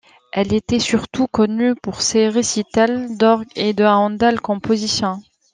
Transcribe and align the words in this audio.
Elle 0.31 0.51
était 0.55 0.79
surtout 0.79 1.27
connue 1.27 1.75
pour 1.75 2.01
ses 2.01 2.27
récitals 2.27 3.17
d'orgue 3.17 3.47
de 3.55 3.83
Haendel 3.83 4.39
compositions. 4.41 5.21